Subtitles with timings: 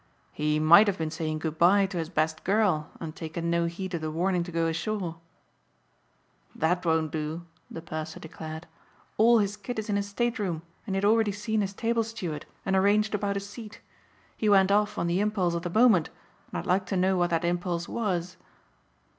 [0.31, 4.01] "He might have been saying goodbye to his best girl and taken no heed of
[4.01, 5.17] the warning to go ashore."
[6.55, 8.65] "That won't do," the purser declared.
[9.17, 12.47] "All his kit is in his stateroom and he had already seen his table steward
[12.65, 13.79] and arranged about his seat.
[14.35, 16.09] He went off on the impulse of the moment
[16.49, 18.37] and I'd like to know what that impulse was."